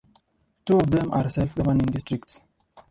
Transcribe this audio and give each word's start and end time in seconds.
Two 0.65 0.79
of 0.79 0.89
them 0.89 1.11
are 1.13 1.29
self-governing 1.29 1.85
districts. 1.85 2.41